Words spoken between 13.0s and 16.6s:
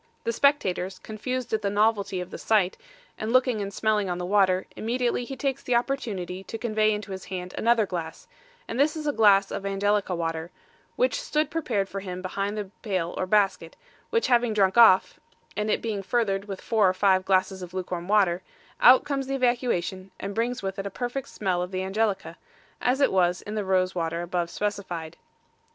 or basket, which having drunk off, and it being furthered